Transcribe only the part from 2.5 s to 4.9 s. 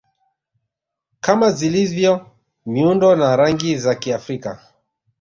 miundo na rangi za Kiafrika